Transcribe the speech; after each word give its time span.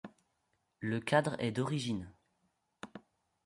Le 0.79 0.99
cadre 0.99 1.35
est 1.37 1.51
d'origine. 1.51 2.11